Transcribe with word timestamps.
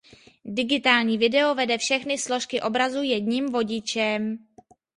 Digitální 0.45 1.17
video 1.17 1.55
vede 1.55 1.77
všechny 1.77 2.17
složky 2.17 2.61
obrazu 2.61 3.01
jedním 3.03 3.51
vodičem. 3.51 4.37